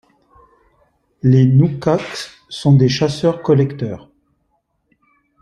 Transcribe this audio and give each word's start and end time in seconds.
Les 1.21 1.45
nukaks 1.45 2.31
sont 2.49 2.73
des 2.73 2.89
chasseurs-collecteurs. 2.89 4.09